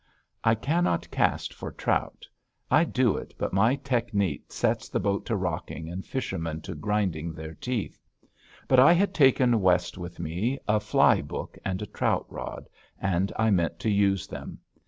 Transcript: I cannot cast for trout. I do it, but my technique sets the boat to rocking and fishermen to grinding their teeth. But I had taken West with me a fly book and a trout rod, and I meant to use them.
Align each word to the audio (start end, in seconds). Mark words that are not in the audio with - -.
I 0.43 0.55
cannot 0.55 1.11
cast 1.11 1.53
for 1.53 1.71
trout. 1.71 2.27
I 2.71 2.85
do 2.85 3.17
it, 3.17 3.35
but 3.37 3.53
my 3.53 3.75
technique 3.75 4.51
sets 4.51 4.89
the 4.89 4.99
boat 4.99 5.27
to 5.27 5.35
rocking 5.35 5.89
and 5.91 6.03
fishermen 6.03 6.61
to 6.61 6.73
grinding 6.73 7.33
their 7.33 7.53
teeth. 7.53 7.99
But 8.67 8.79
I 8.79 8.93
had 8.93 9.13
taken 9.13 9.61
West 9.61 9.99
with 9.99 10.17
me 10.17 10.57
a 10.67 10.79
fly 10.79 11.21
book 11.21 11.55
and 11.63 11.83
a 11.83 11.85
trout 11.85 12.25
rod, 12.29 12.67
and 12.99 13.31
I 13.37 13.51
meant 13.51 13.77
to 13.81 13.91
use 13.91 14.25
them. 14.25 14.57